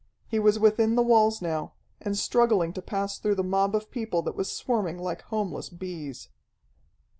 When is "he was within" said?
0.27-0.95